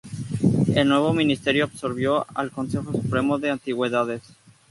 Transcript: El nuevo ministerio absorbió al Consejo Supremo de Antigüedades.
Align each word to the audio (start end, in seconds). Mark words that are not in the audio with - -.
El 0.73 0.87
nuevo 0.89 1.13
ministerio 1.13 1.63
absorbió 1.65 2.25
al 2.33 2.49
Consejo 2.49 2.91
Supremo 2.91 3.37
de 3.37 3.51
Antigüedades. 3.51 4.23